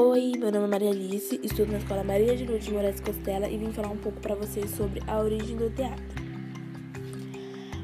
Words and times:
Oi, 0.00 0.34
meu 0.38 0.52
nome 0.52 0.66
é 0.66 0.68
Maria 0.68 0.90
Alice, 0.90 1.40
estudo 1.42 1.72
na 1.72 1.78
Escola 1.78 2.04
Maria 2.04 2.36
de 2.36 2.46
Lourdes 2.46 2.68
Moraes 2.68 3.00
Costela 3.00 3.48
e 3.48 3.58
vim 3.58 3.72
falar 3.72 3.88
um 3.88 3.96
pouco 3.96 4.20
para 4.20 4.36
vocês 4.36 4.70
sobre 4.70 5.02
a 5.08 5.18
origem 5.18 5.56
do 5.56 5.68
teatro. 5.70 6.04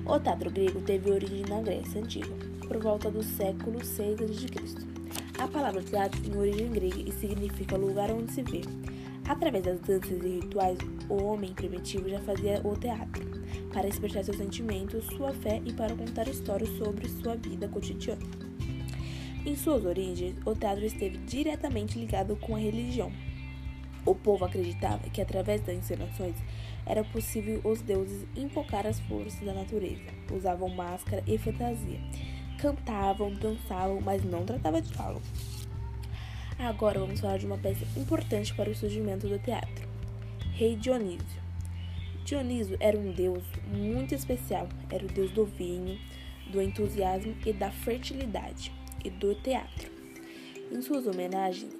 O 0.06 0.20
teatro 0.20 0.48
grego 0.48 0.80
teve 0.82 1.10
origem 1.10 1.42
na 1.48 1.60
Grécia 1.60 2.00
Antiga, 2.00 2.32
por 2.68 2.78
volta 2.80 3.10
do 3.10 3.20
século 3.20 3.84
6 3.84 4.20
a.C. 4.22 4.76
A 5.40 5.48
palavra 5.48 5.82
teatro 5.82 6.20
tem 6.22 6.38
origem 6.38 6.70
grega 6.70 7.00
e 7.00 7.10
significa 7.10 7.76
lugar 7.76 8.12
onde 8.12 8.30
se 8.30 8.42
vê. 8.42 8.60
Através 9.28 9.64
das 9.64 9.80
danças 9.80 10.22
e 10.22 10.38
rituais, 10.38 10.78
o 11.08 11.20
homem 11.20 11.52
primitivo 11.52 12.08
já 12.08 12.20
fazia 12.20 12.60
o 12.62 12.76
teatro, 12.76 13.24
para 13.72 13.88
expressar 13.88 14.22
seus 14.22 14.36
sentimentos, 14.36 15.04
sua 15.16 15.32
fé 15.32 15.60
e 15.66 15.72
para 15.72 15.96
contar 15.96 16.28
histórias 16.28 16.70
sobre 16.78 17.08
sua 17.08 17.34
vida 17.34 17.66
cotidiana. 17.66 18.53
Em 19.46 19.54
suas 19.54 19.84
origens, 19.84 20.36
o 20.46 20.54
teatro 20.54 20.86
esteve 20.86 21.18
diretamente 21.18 21.98
ligado 21.98 22.34
com 22.34 22.56
a 22.56 22.58
religião. 22.58 23.12
O 24.06 24.14
povo 24.14 24.42
acreditava 24.42 25.10
que 25.10 25.20
através 25.20 25.60
das 25.60 25.76
encenações 25.76 26.34
era 26.86 27.04
possível 27.04 27.60
os 27.62 27.82
deuses 27.82 28.26
invocar 28.34 28.86
as 28.86 28.98
forças 29.00 29.44
da 29.44 29.52
natureza. 29.52 30.00
Usavam 30.32 30.70
máscara 30.70 31.22
e 31.26 31.36
fantasia. 31.36 32.00
Cantavam, 32.58 33.34
dançavam, 33.34 34.00
mas 34.00 34.24
não 34.24 34.46
tratava 34.46 34.80
de 34.80 34.90
diálogo. 34.90 35.26
Agora 36.58 36.98
vamos 36.98 37.20
falar 37.20 37.36
de 37.36 37.44
uma 37.44 37.58
peça 37.58 37.84
importante 37.98 38.54
para 38.54 38.70
o 38.70 38.74
surgimento 38.74 39.28
do 39.28 39.38
teatro. 39.38 39.86
Rei 40.54 40.74
Dionísio. 40.74 41.42
Dionísio 42.24 42.78
era 42.80 42.96
um 42.96 43.12
deus 43.12 43.44
muito 43.66 44.14
especial. 44.14 44.70
Era 44.88 45.04
o 45.04 45.08
deus 45.08 45.30
do 45.32 45.44
vinho, 45.44 45.98
do 46.50 46.62
entusiasmo 46.62 47.36
e 47.44 47.52
da 47.52 47.70
fertilidade 47.70 48.72
e 49.04 49.10
do 49.10 49.34
teatro. 49.36 49.90
Em 50.72 50.80
suas 50.80 51.06
homenagens 51.06 51.72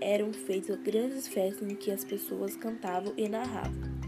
eram 0.00 0.32
feitas 0.32 0.78
grandes 0.80 1.26
festas 1.26 1.68
em 1.68 1.74
que 1.74 1.90
as 1.90 2.04
pessoas 2.04 2.56
cantavam 2.56 3.12
e 3.16 3.28
narravam. 3.28 3.98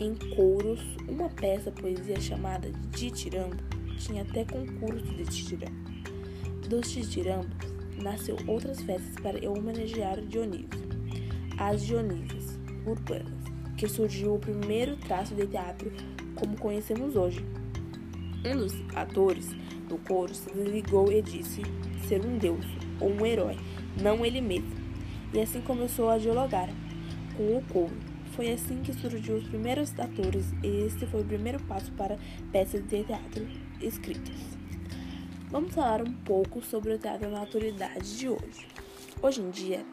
Em 0.00 0.14
coros, 0.34 0.80
uma 1.08 1.28
peça 1.28 1.70
poesia 1.70 2.20
chamada 2.20 2.70
de 2.70 3.10
Titirambo 3.10 3.56
tinha 3.98 4.22
até 4.22 4.44
concurso 4.44 5.06
de 5.14 5.24
Titirambo. 5.24 5.88
Dos 6.68 6.90
Titirambos 6.92 7.56
nasceu 8.02 8.36
outras 8.46 8.80
festas 8.82 9.14
para 9.20 9.50
homenagear 9.50 10.20
Dionísio, 10.20 10.68
as 11.58 11.84
Dionísias 11.84 12.58
urbanas, 12.86 13.42
que 13.76 13.88
surgiu 13.88 14.34
o 14.34 14.38
primeiro 14.38 14.96
traço 14.96 15.34
de 15.34 15.46
teatro 15.46 15.92
como 16.34 16.56
conhecemos 16.56 17.16
hoje. 17.16 17.44
Um 18.46 18.56
dos 18.56 18.74
atores 18.94 19.50
do 19.88 19.98
coro 19.98 20.34
se 20.34 20.50
ligou 20.50 21.10
e 21.10 21.22
disse 21.22 21.62
ser 22.06 22.24
um 22.24 22.38
deus 22.38 22.64
ou 23.00 23.10
um 23.10 23.26
herói, 23.26 23.56
não 24.00 24.24
ele 24.24 24.40
mesmo. 24.40 24.76
E 25.32 25.40
assim 25.40 25.60
começou 25.60 26.08
a 26.08 26.18
dialogar 26.18 26.68
com 27.36 27.56
o 27.56 27.62
coro. 27.72 27.96
Foi 28.32 28.52
assim 28.52 28.82
que 28.82 28.92
surgiu 28.92 29.36
os 29.36 29.48
primeiros 29.48 29.98
atores 29.98 30.52
e 30.62 30.86
este 30.86 31.06
foi 31.06 31.22
o 31.22 31.24
primeiro 31.24 31.60
passo 31.64 31.90
para 31.92 32.18
peças 32.52 32.86
de 32.86 33.02
teatro 33.02 33.46
escritas. 33.80 34.36
Vamos 35.50 35.74
falar 35.74 36.02
um 36.02 36.12
pouco 36.12 36.62
sobre 36.62 36.92
o 36.92 36.98
teatro 36.98 37.30
na 37.30 37.42
atualidade 37.42 38.18
de 38.18 38.28
hoje. 38.28 38.66
Hoje 39.20 39.40
em 39.40 39.50
dia, 39.50 39.84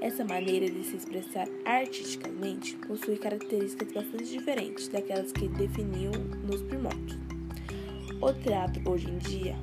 essa 0.00 0.24
maneira 0.24 0.68
de 0.68 0.84
se 0.84 0.96
expressar 0.96 1.46
artisticamente 1.64 2.76
possui 2.76 3.16
características 3.16 3.92
bastante 3.92 4.24
diferentes 4.24 4.88
daquelas 4.88 5.30
que 5.30 5.46
definiam 5.48 6.12
nos 6.42 6.62
primórdios. 6.62 7.33
O 8.20 8.32
teatro 8.32 8.90
hoje 8.90 9.10
em 9.10 9.18
dia 9.18 9.56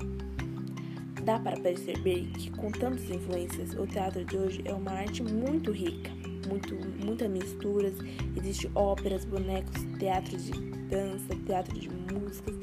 dá 1.23 1.39
para 1.39 1.59
perceber 1.59 2.27
que 2.38 2.49
com 2.52 2.71
tantas 2.71 3.09
influências, 3.09 3.73
o 3.73 3.85
teatro 3.85 4.25
de 4.25 4.38
hoje 4.38 4.61
é 4.66 4.73
uma 4.73 4.91
arte 4.91 5.23
muito 5.23 5.71
rica, 5.71 6.09
muito 6.47 6.75
muitas 7.03 7.29
misturas, 7.29 7.94
existe 8.35 8.69
óperas, 8.75 9.25
bonecos, 9.25 9.84
teatros 10.00 10.45
de 10.45 10.59
dança, 10.90 11.35
teatro 11.45 11.79
de 11.79 11.90
músicas, 11.90 12.56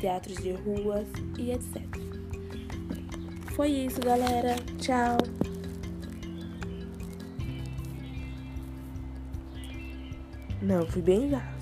teatros 0.00 0.36
de 0.38 0.52
ruas 0.52 1.06
e 1.38 1.52
etc. 1.52 1.82
Foi 3.54 3.68
isso, 3.68 4.00
galera. 4.00 4.56
Tchau. 4.78 5.16
Não, 10.60 10.84
fui 10.86 11.02
bem 11.02 11.30
já. 11.30 11.53